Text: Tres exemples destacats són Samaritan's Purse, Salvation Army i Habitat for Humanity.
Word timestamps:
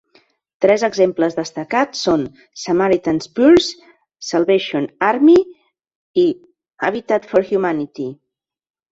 Tres 0.63 0.83
exemples 0.85 1.35
destacats 1.39 1.99
són 2.05 2.21
Samaritan's 2.61 3.27
Purse, 3.39 3.85
Salvation 4.29 4.87
Army 5.09 5.35
i 6.23 6.25
Habitat 6.89 7.29
for 7.33 7.47
Humanity. 7.59 8.07